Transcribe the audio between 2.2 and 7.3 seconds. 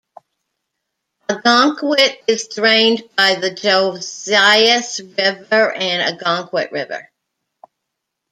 is drained by the Josias River and Ogunquit River.